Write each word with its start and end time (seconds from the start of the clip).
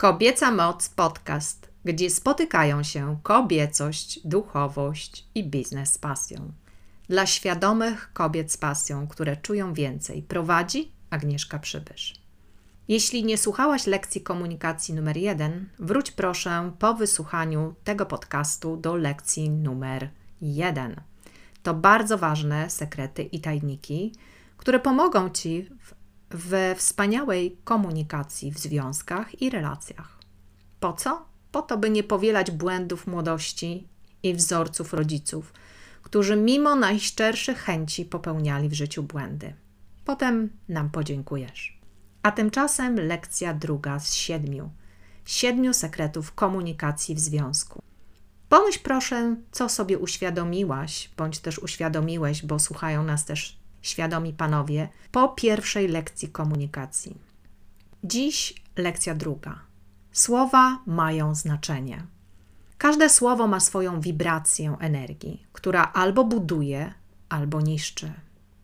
Kobieca 0.00 0.50
Moc 0.50 0.88
Podcast, 0.88 1.68
gdzie 1.84 2.10
spotykają 2.10 2.82
się 2.82 3.18
kobiecość, 3.22 4.20
duchowość 4.24 5.26
i 5.34 5.44
biznes 5.44 5.92
z 5.92 5.98
pasją. 5.98 6.52
Dla 7.08 7.26
świadomych 7.26 8.10
kobiet 8.12 8.52
z 8.52 8.56
pasją, 8.56 9.06
które 9.08 9.36
czują 9.36 9.74
więcej, 9.74 10.22
prowadzi 10.22 10.92
Agnieszka 11.10 11.58
Przybysz. 11.58 12.14
Jeśli 12.88 13.24
nie 13.24 13.38
słuchałaś 13.38 13.86
lekcji 13.86 14.20
komunikacji 14.20 14.94
numer 14.94 15.16
jeden, 15.16 15.68
wróć 15.78 16.10
proszę 16.10 16.72
po 16.78 16.94
wysłuchaniu 16.94 17.74
tego 17.84 18.06
podcastu 18.06 18.76
do 18.76 18.96
lekcji 18.96 19.50
numer 19.50 20.08
jeden. 20.40 21.00
To 21.62 21.74
bardzo 21.74 22.18
ważne 22.18 22.70
sekrety 22.70 23.22
i 23.22 23.40
tajniki, 23.40 24.12
które 24.56 24.80
pomogą 24.80 25.30
Ci 25.30 25.68
w 25.80 25.99
we 26.30 26.74
wspaniałej 26.74 27.56
komunikacji 27.64 28.52
w 28.52 28.58
związkach 28.58 29.42
i 29.42 29.50
relacjach. 29.50 30.18
Po 30.80 30.92
co? 30.92 31.24
Po 31.52 31.62
to, 31.62 31.78
by 31.78 31.90
nie 31.90 32.02
powielać 32.02 32.50
błędów 32.50 33.06
młodości 33.06 33.88
i 34.22 34.34
wzorców 34.34 34.92
rodziców, 34.92 35.52
którzy 36.02 36.36
mimo 36.36 36.76
najszczerszych 36.76 37.58
chęci 37.58 38.04
popełniali 38.04 38.68
w 38.68 38.72
życiu 38.74 39.02
błędy. 39.02 39.54
Potem 40.04 40.50
nam 40.68 40.90
podziękujesz. 40.90 41.80
A 42.22 42.32
tymczasem 42.32 42.94
lekcja 42.94 43.54
druga 43.54 43.98
z 43.98 44.14
siedmiu. 44.14 44.70
Siedmiu 45.24 45.74
sekretów 45.74 46.34
komunikacji 46.34 47.14
w 47.14 47.20
związku. 47.20 47.82
Pomyśl 48.48 48.80
proszę, 48.82 49.36
co 49.52 49.68
sobie 49.68 49.98
uświadomiłaś, 49.98 51.10
bądź 51.16 51.38
też 51.38 51.58
uświadomiłeś, 51.58 52.46
bo 52.46 52.58
słuchają 52.58 53.04
nas 53.04 53.24
też 53.24 53.59
świadomi 53.82 54.32
panowie, 54.32 54.88
po 55.12 55.28
pierwszej 55.28 55.88
lekcji 55.88 56.28
komunikacji. 56.28 57.18
Dziś 58.04 58.54
lekcja 58.76 59.14
druga. 59.14 59.58
Słowa 60.12 60.78
mają 60.86 61.34
znaczenie. 61.34 62.06
Każde 62.78 63.08
słowo 63.08 63.46
ma 63.46 63.60
swoją 63.60 64.00
wibrację 64.00 64.76
energii, 64.80 65.46
która 65.52 65.92
albo 65.92 66.24
buduje, 66.24 66.94
albo 67.28 67.60
niszczy. 67.60 68.12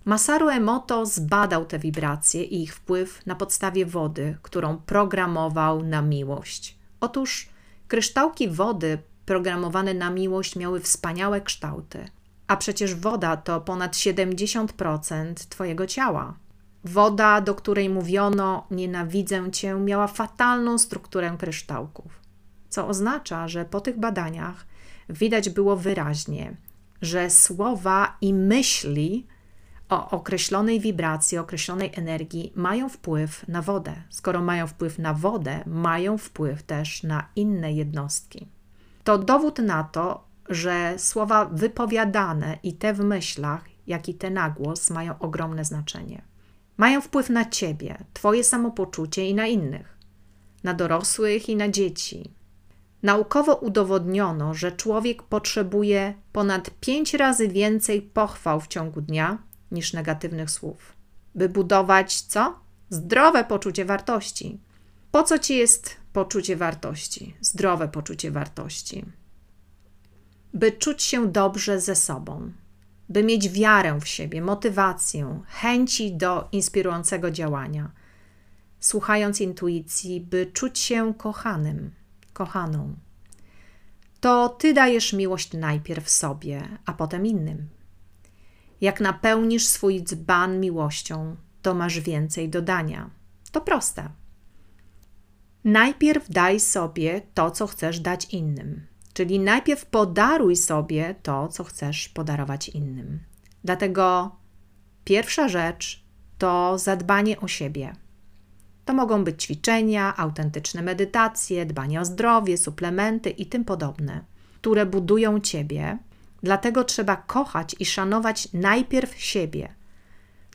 Masaru 0.05 0.49
Emoto 0.49 1.07
zbadał 1.07 1.65
te 1.65 1.79
wibracje 1.79 2.43
i 2.43 2.63
ich 2.63 2.75
wpływ 2.75 3.27
na 3.27 3.35
podstawie 3.35 3.87
wody, 3.87 4.37
którą 4.43 4.77
programował 4.77 5.83
na 5.83 6.03
miłość. 6.03 6.79
Otóż 7.01 7.49
kryształki 7.89 8.49
wody 8.49 8.99
programowane 9.27 9.95
na 9.95 10.11
miłość 10.11 10.57
miały 10.57 10.81
wspaniałe 10.81 11.41
kształty. 11.41 12.09
A 12.47 12.57
przecież 12.57 12.95
woda 12.95 13.37
to 13.37 13.61
ponad 13.61 13.93
70% 13.93 15.35
Twojego 15.35 15.87
ciała. 15.87 16.35
Woda, 16.85 17.41
do 17.41 17.55
której 17.55 17.89
mówiono 17.89 18.67
nienawidzę 18.71 19.51
Cię, 19.51 19.75
miała 19.75 20.07
fatalną 20.07 20.79
strukturę 20.79 21.37
kryształków, 21.39 22.21
co 22.69 22.89
oznacza, 22.89 23.49
że 23.49 23.65
po 23.65 23.81
tych 23.81 23.99
badaniach 23.99 24.67
widać 25.09 25.51
było 25.51 25.77
wyraźnie, 25.77 26.57
że 27.03 27.31
słowa 27.31 28.17
i 28.21 28.35
myśli 28.35 29.27
o 29.89 30.11
określonej 30.11 30.81
wibracji, 30.81 31.39
określonej 31.39 31.91
energii 31.95 32.53
mają 32.55 32.89
wpływ 32.89 33.49
na 33.49 33.63
wodę. 33.63 33.95
Skoro 34.11 34.43
mają 34.43 34.67
wpływ 34.67 34.99
na 34.99 35.15
wodę, 35.15 35.61
mają 35.67 36.19
wpływ 36.19 36.63
też 36.63 37.03
na 37.03 37.29
inne 37.37 37.73
jednostki. 37.73 38.49
To 39.05 39.19
dowód 39.19 39.59
na 39.59 39.85
to, 39.85 40.25
że 40.49 40.95
słowa 40.99 41.45
wypowiadane 41.45 42.59
i 42.63 42.73
te 42.73 42.95
w 42.95 43.01
myślach, 43.01 43.65
jak 43.87 44.09
i 44.09 44.15
te 44.15 44.31
na 44.31 44.51
głos 44.51 44.91
mają 44.91 45.19
ogromne 45.19 45.65
znaczenie. 45.65 46.23
Mają 46.77 47.01
wpływ 47.01 47.31
na 47.31 47.45
ciebie, 47.45 48.05
twoje 48.13 48.45
samopoczucie 48.45 49.29
i 49.29 49.35
na 49.35 49.47
innych, 49.47 49.99
na 50.65 50.75
dorosłych 50.75 51.49
i 51.49 51.57
na 51.57 51.69
dzieci. 51.69 52.31
Naukowo 53.03 53.55
udowodniono, 53.55 54.55
że 54.55 54.73
człowiek 54.73 55.23
potrzebuje 55.23 56.15
ponad 56.33 56.71
pięć 56.81 57.15
razy 57.15 57.49
więcej 57.49 58.03
pochwał 58.03 58.61
w 58.61 58.69
ciągu 58.69 59.01
dnia 59.01 59.39
niż 59.71 59.93
negatywnych 59.93 60.51
słów, 60.51 60.93
by 61.35 61.49
budować 61.49 62.21
co? 62.21 62.59
Zdrowe 62.91 63.45
poczucie 63.45 63.85
wartości. 63.85 64.61
Po 65.11 65.23
co 65.23 65.39
ci 65.39 65.57
jest 65.57 65.97
poczucie 66.13 66.57
wartości? 66.57 67.35
Zdrowe 67.41 67.89
poczucie 67.89 68.31
wartości 68.31 69.05
by 70.57 70.73
czuć 70.73 71.03
się 71.03 71.33
dobrze 71.33 71.81
ze 71.81 71.95
sobą, 71.95 72.53
by 73.09 73.23
mieć 73.23 73.49
wiarę 73.49 74.01
w 74.01 74.09
siebie, 74.09 74.43
motywację, 74.43 75.41
chęci 75.47 76.17
do 76.17 76.49
inspirującego 76.53 77.31
działania, 77.31 77.93
słuchając 78.81 79.41
intuicji, 79.41 80.21
by 80.21 80.47
czuć 80.47 80.79
się 80.79 81.15
kochanym, 81.15 81.91
kochaną. 82.33 82.97
To 84.21 84.49
ty 84.49 84.75
dajesz 84.75 85.13
miłość 85.13 85.53
najpierw 85.53 86.11
sobie, 86.11 86.69
a 86.87 86.93
potem 86.93 87.27
innym. 87.27 87.69
Jak 88.81 89.01
napełnisz 89.01 89.67
swój 89.67 90.03
dzban 90.03 90.61
miłością, 90.61 91.37
to 91.63 91.75
masz 91.75 92.01
więcej 92.01 92.49
dodania. 92.49 93.11
To 93.53 93.61
proste. 93.61 94.09
Najpierw 95.65 96.31
daj 96.31 96.61
sobie 96.61 97.23
to, 97.35 97.51
co 97.51 97.67
chcesz 97.67 98.01
dać 98.01 98.25
innym. 98.25 98.87
Czyli 99.17 99.41
najpierw 99.41 99.87
podaruj 99.87 100.57
sobie 100.57 101.15
to, 101.23 101.49
co 101.49 101.65
chcesz 101.65 102.09
podarować 102.09 102.69
innym. 102.69 103.21
Dlatego 103.65 104.37
pierwsza 105.05 105.49
rzecz 105.49 106.05
to 106.39 106.79
zadbanie 106.79 107.41
o 107.41 107.49
siebie. 107.49 107.93
To 108.85 108.95
mogą 108.95 109.25
być 109.25 109.43
ćwiczenia, 109.43 110.17
autentyczne 110.17 110.83
medytacje, 110.83 111.67
dbanie 111.67 112.01
o 112.01 112.05
zdrowie, 112.05 112.59
suplementy 112.59 113.31
i 113.31 113.47
tym 113.47 113.65
podobne, 113.65 114.25
które 114.55 114.87
budują 114.87 115.41
ciebie. 115.41 115.99
Dlatego 116.43 116.85
trzeba 116.85 117.17
kochać 117.17 117.77
i 117.81 117.85
szanować 117.87 118.49
najpierw 118.53 119.21
siebie. 119.21 119.75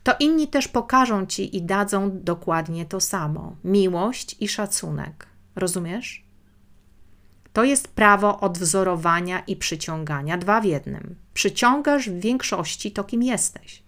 To 0.02 0.12
inni 0.20 0.48
też 0.48 0.68
pokażą 0.68 1.26
ci 1.26 1.56
i 1.56 1.62
dadzą 1.62 2.10
dokładnie 2.12 2.86
to 2.86 3.00
samo: 3.00 3.56
miłość 3.64 4.36
i 4.40 4.48
szacunek. 4.48 5.26
Rozumiesz? 5.56 6.21
To 7.52 7.64
jest 7.64 7.88
prawo 7.88 8.40
odwzorowania 8.40 9.40
i 9.40 9.56
przyciągania, 9.56 10.38
dwa 10.38 10.60
w 10.60 10.64
jednym. 10.64 11.16
Przyciągasz 11.34 12.10
w 12.10 12.20
większości 12.20 12.92
to, 12.92 13.04
kim 13.04 13.22
jesteś. 13.22 13.82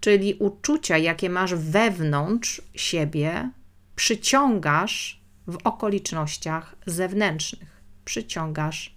Czyli 0.00 0.34
uczucia, 0.34 0.98
jakie 0.98 1.30
masz 1.30 1.54
wewnątrz 1.54 2.62
siebie, 2.74 3.50
przyciągasz 3.96 5.22
w 5.46 5.58
okolicznościach 5.64 6.76
zewnętrznych. 6.86 7.82
Przyciągasz 8.04 8.94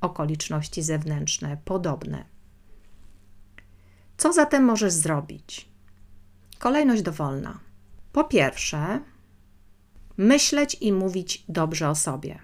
okoliczności 0.00 0.82
zewnętrzne 0.82 1.56
podobne. 1.64 2.24
Co 4.16 4.32
zatem 4.32 4.64
możesz 4.64 4.92
zrobić? 4.92 5.68
Kolejność 6.58 7.02
dowolna. 7.02 7.60
Po 8.12 8.24
pierwsze, 8.24 9.00
myśleć 10.16 10.76
i 10.80 10.92
mówić 10.92 11.44
dobrze 11.48 11.88
o 11.88 11.94
sobie. 11.94 12.38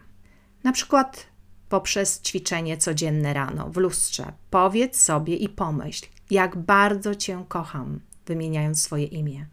Na 0.65 0.73
przykład 0.73 1.27
poprzez 1.69 2.23
ćwiczenie 2.23 2.77
codzienne 2.77 3.33
rano 3.33 3.71
w 3.71 3.77
lustrze. 3.77 4.33
Powiedz 4.51 5.03
sobie 5.03 5.37
i 5.37 5.49
pomyśl, 5.49 6.07
jak 6.31 6.57
bardzo 6.57 7.15
Cię 7.15 7.45
kocham, 7.49 8.01
wymieniając 8.27 8.83
swoje 8.83 9.05
imię. 9.05 9.47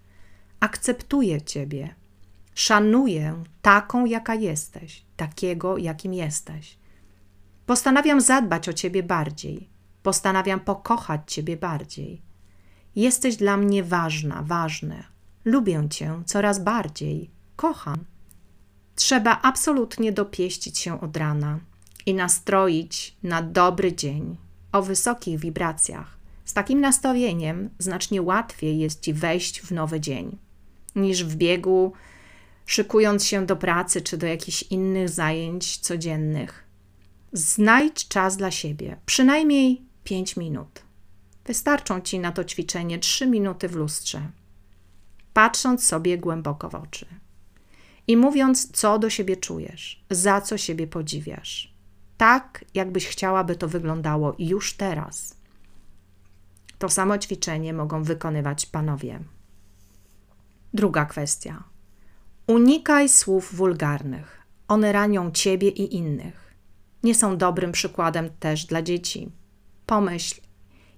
Akceptuję 0.60 1.42
Ciebie. 1.42 1.96
Szanuję 2.56 3.44
taką, 3.62 4.06
jaka 4.06 4.36
jesteś, 4.36 5.06
takiego, 5.18 5.78
jakim 5.78 6.14
jesteś. 6.14 6.78
Postanawiam 7.66 8.22
zadbać 8.22 8.70
o 8.70 8.74
Ciebie 8.74 9.04
bardziej. 9.04 9.70
Postanawiam 10.04 10.60
pokochać 10.60 11.22
Ciebie 11.28 11.58
bardziej. 11.58 12.22
Jesteś 12.96 13.36
dla 13.36 13.58
mnie 13.58 13.84
ważna, 13.84 14.44
ważny. 14.44 15.04
Lubię 15.46 15.88
Cię 15.90 16.22
coraz 16.26 16.64
bardziej. 16.64 17.32
Kocham. 17.56 18.06
Trzeba 18.98 19.42
absolutnie 19.42 20.12
dopieścić 20.12 20.80
się 20.80 21.02
od 21.02 21.18
rana 21.18 21.60
i 22.06 22.14
nastroić 22.14 23.18
na 23.24 23.42
dobry 23.42 23.96
dzień 23.96 24.38
o 24.72 24.82
wysokich 24.82 25.40
wibracjach. 25.40 26.18
Z 26.46 26.54
takim 26.54 26.82
nastawieniem 26.82 27.70
znacznie 27.80 28.22
łatwiej 28.22 28.80
jest 28.80 29.02
ci 29.02 29.14
wejść 29.14 29.62
w 29.62 29.72
nowy 29.72 30.00
dzień 30.00 30.38
niż 30.96 31.24
w 31.24 31.36
biegu, 31.36 31.94
szykując 32.66 33.26
się 33.26 33.46
do 33.46 33.56
pracy 33.56 34.02
czy 34.02 34.18
do 34.18 34.28
jakichś 34.28 34.64
innych 34.64 35.10
zajęć 35.10 35.78
codziennych. 35.78 36.64
Znajdź 37.34 38.08
czas 38.08 38.38
dla 38.38 38.52
siebie, 38.52 38.98
przynajmniej 39.06 39.82
5 40.04 40.38
minut. 40.38 40.82
Wystarczą 41.46 42.02
ci 42.02 42.20
na 42.20 42.32
to 42.32 42.44
ćwiczenie 42.44 43.00
3 43.00 43.28
minuty 43.28 43.68
w 43.68 43.76
lustrze, 43.76 44.22
patrząc 45.34 45.88
sobie 45.88 46.18
głęboko 46.18 46.70
w 46.70 46.76
oczy 46.76 47.06
i 48.08 48.18
mówiąc, 48.18 48.72
co 48.72 49.00
do 49.00 49.10
siebie 49.10 49.38
czujesz, 49.38 50.04
za 50.10 50.42
co 50.42 50.58
siebie 50.58 50.88
podziwiasz. 50.88 51.74
Tak, 52.18 52.66
jakbyś 52.74 53.08
chciała, 53.08 53.44
by 53.44 53.56
to 53.56 53.68
wyglądało 53.68 54.36
już 54.40 54.74
teraz. 54.74 55.38
To 56.80 56.90
samo 56.90 57.18
ćwiczenie 57.18 57.74
mogą 57.74 58.04
wykonywać 58.04 58.66
panowie. 58.66 59.20
Druga 60.74 61.06
kwestia. 61.06 61.64
Unikaj 62.48 63.10
słów 63.10 63.56
wulgarnych, 63.56 64.42
one 64.68 64.92
ranią 64.92 65.32
ciebie 65.32 65.70
i 65.70 65.96
innych. 65.96 66.54
Nie 67.04 67.16
są 67.16 67.38
dobrym 67.38 67.72
przykładem 67.72 68.30
też 68.40 68.66
dla 68.66 68.82
dzieci. 68.82 69.32
Pomyśl, 69.86 70.42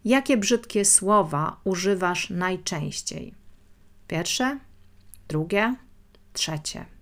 jakie 0.05 0.37
brzydkie 0.37 0.85
słowa 0.85 1.59
używasz 1.63 2.29
najczęściej. 2.29 3.33
Pierwsze, 4.07 4.59
drugie, 5.27 5.75
trzecie. 6.33 6.98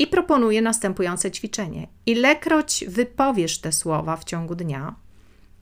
I 0.00 0.06
proponuję 0.06 0.62
następujące 0.62 1.30
ćwiczenie. 1.30 1.86
Ilekroć 2.06 2.84
wypowiesz 2.88 3.58
te 3.58 3.72
słowa 3.72 4.16
w 4.16 4.24
ciągu 4.24 4.54
dnia, 4.54 4.94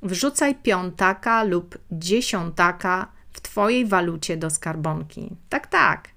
wrzucaj 0.02 0.55
piątaka 0.55 1.44
lub 1.44 1.79
dziesiątaka 1.93 3.12
w 3.32 3.40
Twojej 3.40 3.87
walucie 3.87 4.37
do 4.37 4.50
skarbonki. 4.50 5.37
Tak, 5.49 5.67
tak. 5.67 6.08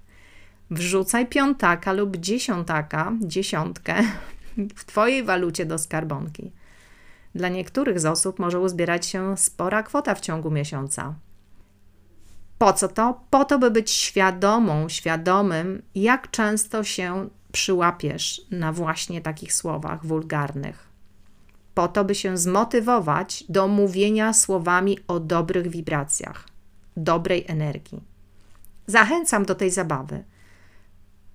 Wrzucaj 0.70 1.26
piątaka 1.26 1.92
lub 1.92 2.16
dziesiątaka, 2.16 3.12
dziesiątkę 3.20 3.94
w 4.76 4.84
Twojej 4.84 5.24
walucie 5.24 5.66
do 5.66 5.78
skarbonki. 5.78 6.52
Dla 7.34 7.48
niektórych 7.48 8.00
z 8.00 8.06
osób 8.06 8.38
może 8.38 8.60
uzbierać 8.60 9.06
się 9.06 9.36
spora 9.36 9.82
kwota 9.82 10.14
w 10.14 10.20
ciągu 10.20 10.50
miesiąca. 10.50 11.14
Po 12.58 12.72
co 12.72 12.88
to? 12.88 13.20
Po 13.30 13.44
to, 13.44 13.58
by 13.58 13.70
być 13.70 13.90
świadomą, 13.90 14.88
świadomym, 14.88 15.82
jak 15.94 16.30
często 16.30 16.84
się 16.84 17.28
przyłapiesz 17.52 18.40
na 18.50 18.72
właśnie 18.72 19.20
takich 19.20 19.52
słowach 19.52 20.06
wulgarnych. 20.06 20.88
Po 21.74 21.88
to, 21.88 22.04
by 22.04 22.14
się 22.14 22.36
zmotywować 22.36 23.44
do 23.48 23.68
mówienia 23.68 24.32
słowami 24.32 24.98
o 25.08 25.20
dobrych 25.20 25.68
wibracjach, 25.68 26.48
dobrej 26.96 27.44
energii. 27.48 28.00
Zachęcam 28.86 29.44
do 29.44 29.54
tej 29.54 29.70
zabawy. 29.70 30.24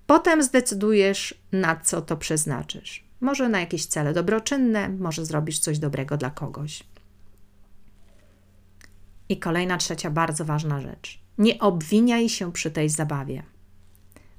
Potem 0.06 0.42
zdecydujesz, 0.42 1.34
na 1.52 1.76
co 1.76 2.02
to 2.02 2.16
przeznaczysz. 2.16 3.04
Może 3.20 3.48
na 3.48 3.60
jakieś 3.60 3.86
cele 3.86 4.12
dobroczynne, 4.12 4.88
może 4.88 5.26
zrobisz 5.26 5.58
coś 5.58 5.78
dobrego 5.78 6.16
dla 6.16 6.30
kogoś. 6.30 6.84
I 9.28 9.38
kolejna 9.38 9.76
trzecia 9.76 10.10
bardzo 10.10 10.44
ważna 10.44 10.80
rzecz. 10.80 11.20
Nie 11.38 11.58
obwiniaj 11.58 12.28
się 12.28 12.52
przy 12.52 12.70
tej 12.70 12.88
zabawie. 12.88 13.42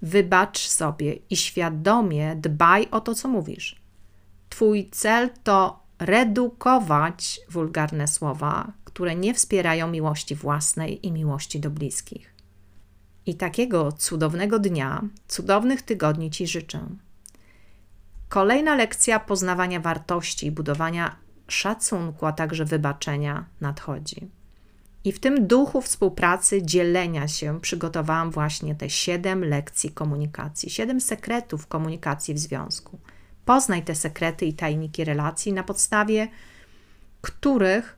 Wybacz 0.01 0.59
sobie 0.59 1.13
i 1.29 1.37
świadomie 1.37 2.35
dbaj 2.35 2.87
o 2.91 3.01
to, 3.01 3.15
co 3.15 3.27
mówisz. 3.27 3.81
Twój 4.49 4.89
cel 4.91 5.29
to 5.43 5.79
redukować 5.99 7.39
wulgarne 7.49 8.07
słowa, 8.07 8.71
które 8.83 9.15
nie 9.15 9.33
wspierają 9.33 9.87
miłości 9.87 10.35
własnej 10.35 11.07
i 11.07 11.11
miłości 11.11 11.59
do 11.59 11.69
bliskich. 11.69 12.33
I 13.25 13.35
takiego 13.35 13.91
cudownego 13.91 14.59
dnia, 14.59 15.01
cudownych 15.27 15.81
tygodni 15.81 16.31
Ci 16.31 16.47
życzę. 16.47 16.79
Kolejna 18.29 18.75
lekcja 18.75 19.19
poznawania 19.19 19.79
wartości 19.79 20.47
i 20.47 20.51
budowania 20.51 21.15
szacunku, 21.47 22.25
a 22.25 22.31
także 22.31 22.65
wybaczenia 22.65 23.45
nadchodzi. 23.61 24.29
I 25.03 25.11
w 25.11 25.19
tym 25.19 25.47
duchu 25.47 25.81
współpracy, 25.81 26.63
dzielenia 26.63 27.27
się, 27.27 27.61
przygotowałam 27.61 28.31
właśnie 28.31 28.75
te 28.75 28.89
siedem 28.89 29.43
lekcji 29.43 29.91
komunikacji, 29.91 30.69
siedem 30.69 31.01
sekretów 31.01 31.67
komunikacji 31.67 32.33
w 32.33 32.39
związku. 32.39 32.99
Poznaj 33.45 33.83
te 33.83 33.95
sekrety 33.95 34.45
i 34.45 34.53
tajniki 34.53 35.03
relacji, 35.03 35.53
na 35.53 35.63
podstawie 35.63 36.27
których 37.21 37.97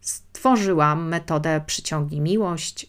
stworzyłam 0.00 1.08
metodę 1.08 1.60
Przyciągnij 1.66 2.20
Miłość. 2.20 2.86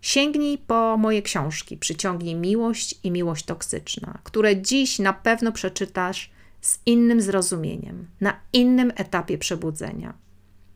Sięgnij 0.00 0.58
po 0.58 0.96
moje 0.96 1.22
książki 1.22 1.76
Przyciągnij 1.76 2.34
Miłość 2.34 3.00
i 3.02 3.10
Miłość 3.10 3.44
Toksyczna, 3.44 4.18
które 4.24 4.62
dziś 4.62 4.98
na 4.98 5.12
pewno 5.12 5.52
przeczytasz 5.52 6.30
z 6.60 6.78
innym 6.86 7.20
zrozumieniem, 7.20 8.08
na 8.20 8.40
innym 8.52 8.92
etapie 8.96 9.38
przebudzenia. 9.38 10.14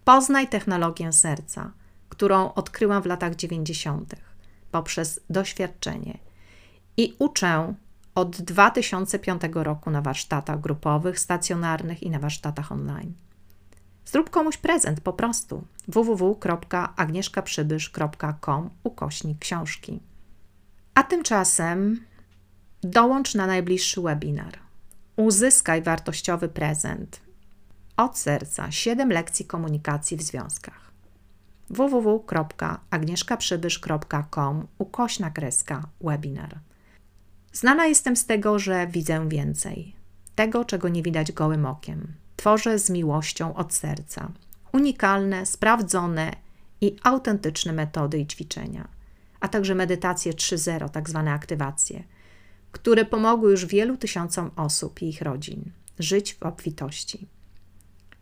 Poznaj 0.05 0.49
technologię 0.49 1.13
serca 1.13 1.73
którą 2.19 2.55
odkryłam 2.55 3.03
w 3.03 3.07
latach 3.07 3.37
90. 3.37 4.15
poprzez 4.71 5.21
doświadczenie. 5.31 6.19
I 6.97 7.17
uczę 7.19 7.75
od 8.15 8.43
2005 8.43 9.43
roku 9.55 9.91
na 9.91 10.03
warsztatach 10.03 10.61
grupowych, 10.61 11.21
stacjonarnych 11.21 12.03
i 12.03 12.11
na 12.11 12.19
warsztatach 12.19 12.73
online. 12.73 13.13
Zrób 14.05 14.31
komuś 14.31 14.57
prezent 14.57 15.01
po 15.01 15.13
prostu 15.13 15.65
www.agnieszkaprzybysz.com 15.89 18.71
ukośnik 18.85 19.39
książki. 19.39 20.01
A 20.95 21.03
tymczasem 21.03 22.01
dołącz 22.83 23.35
na 23.35 23.47
najbliższy 23.47 24.01
webinar. 24.01 24.59
Uzyskaj 25.17 25.83
wartościowy 25.83 26.49
prezent 26.49 27.21
od 27.97 28.19
serca 28.19 28.71
7 28.71 29.13
lekcji 29.13 29.45
komunikacji 29.45 30.17
w 30.17 30.23
związkach 30.23 30.88
www.agnieszkaprzybysz.com 31.71 34.67
ukośna 34.79 35.31
kreska 35.31 35.89
webinar. 36.01 36.59
Znana 37.53 37.87
jestem 37.87 38.17
z 38.17 38.27
tego, 38.27 38.59
że 38.59 38.87
widzę 38.87 39.29
więcej. 39.29 39.97
Tego, 40.35 40.65
czego 40.65 40.89
nie 40.89 41.03
widać 41.03 41.33
gołym 41.33 41.67
okiem. 41.67 42.13
Tworzę 42.37 42.79
z 42.79 42.91
miłością 42.91 43.55
od 43.55 43.75
serca. 43.75 44.33
Unikalne, 44.73 45.47
sprawdzone 45.47 46.33
i 46.81 46.97
autentyczne 47.03 47.73
metody 47.73 48.19
i 48.19 48.27
ćwiczenia, 48.27 48.89
a 49.41 49.49
także 49.49 49.75
medytacje 49.75 50.33
3.0, 50.33 50.89
tak 50.89 51.11
zwane 51.11 51.33
aktywacje, 51.33 52.05
które 52.73 53.05
pomogły 53.05 53.51
już 53.51 53.67
wielu 53.67 53.97
tysiącom 53.97 54.51
osób 54.57 55.03
i 55.03 55.09
ich 55.09 55.23
rodzin 55.23 55.73
żyć 55.99 56.35
w 56.35 56.43
obfitości. 56.43 57.29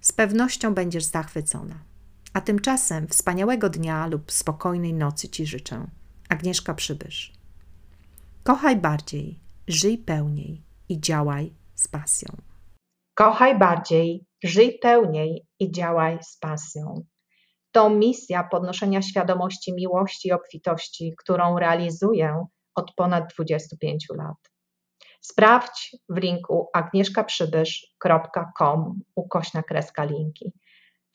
Z 0.01 0.13
pewnością 0.13 0.75
będziesz 0.75 1.05
zachwycona. 1.05 1.79
A 2.37 2.41
tymczasem 2.41 3.09
wspaniałego 3.09 3.71
dnia 3.71 4.07
lub 4.07 4.33
spokojnej 4.33 4.95
nocy 4.95 5.29
Ci 5.29 5.47
życzę. 5.47 5.87
Agnieszka 6.29 6.75
Przybysz. 6.75 7.33
Kochaj 8.45 8.77
bardziej, 8.77 9.41
żyj 9.69 9.99
pełniej 9.99 10.63
i 10.89 11.01
działaj 11.01 11.53
z 11.75 11.89
pasją. 11.89 12.29
Kochaj 13.15 13.59
bardziej, 13.59 14.27
żyj 14.45 14.79
pełniej 14.79 15.47
i 15.59 15.73
działaj 15.73 16.19
z 16.23 16.39
pasją. 16.39 17.05
To 17.73 17.91
misja 17.91 18.45
podnoszenia 18.45 19.03
świadomości 19.03 19.75
miłości 19.75 20.29
i 20.29 20.33
obfitości, 20.33 21.15
którą 21.19 21.59
realizuję 21.59 22.47
od 22.75 22.95
ponad 22.97 23.25
25 23.35 24.07
lat. 24.17 24.37
Sprawdź 25.21 25.97
w 26.09 26.17
linku 26.17 26.69
agnieszkaprzybysz.com 26.75 29.01
ukośna 29.15 29.63
kreska 29.63 30.05
linki 30.05 30.53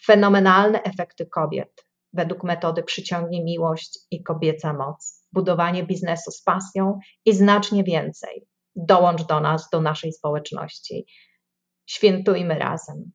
fenomenalne 0.05 0.83
efekty 0.83 1.25
kobiet 1.25 1.85
według 2.13 2.43
metody 2.43 2.83
Przyciągnij 2.83 3.43
Miłość 3.43 3.99
i 4.11 4.23
Kobieca 4.23 4.73
Moc, 4.73 5.27
budowanie 5.31 5.83
biznesu 5.83 6.31
z 6.31 6.41
pasją 6.41 6.99
i 7.25 7.33
znacznie 7.33 7.83
więcej. 7.83 8.47
Dołącz 8.75 9.23
do 9.23 9.39
nas, 9.39 9.69
do 9.69 9.81
naszej 9.81 10.13
społeczności. 10.13 11.05
Świętujmy 11.85 12.59
razem. 12.59 13.11